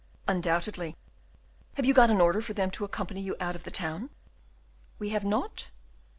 [0.27, 0.95] "Undoubtedly."
[1.75, 4.09] "Have you got an order for them to accompany you out of the town?"
[4.97, 5.69] "We have not?"